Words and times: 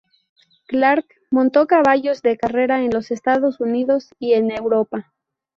Clark 0.65 1.05
montó 1.29 1.67
caballos 1.67 2.23
de 2.23 2.35
carrera 2.35 2.81
en 2.83 2.89
los 2.91 3.11
Estados 3.11 3.59
Unidos 3.59 4.09
y 4.17 4.33
en 4.33 4.49
Europa. 4.49 5.13